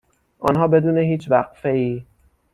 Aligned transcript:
آنها 0.39 0.67
بدون 0.67 0.97
هیچ 0.97 1.31
وقفهای 1.31 2.05